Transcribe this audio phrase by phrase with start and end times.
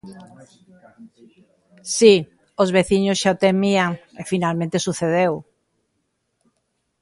[1.95, 2.15] Si,
[2.61, 5.33] os veciños xa o temían e finalmente sucedeu.